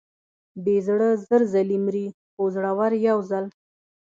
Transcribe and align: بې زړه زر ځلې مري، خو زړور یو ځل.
بې 0.63 0.75
زړه 0.87 1.09
زر 1.27 1.41
ځلې 1.53 1.77
مري، 1.85 2.07
خو 2.31 2.43
زړور 2.55 2.91
یو 3.07 3.17
ځل. 3.29 3.45